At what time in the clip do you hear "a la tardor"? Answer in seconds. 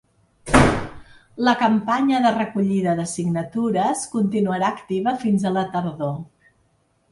5.49-6.21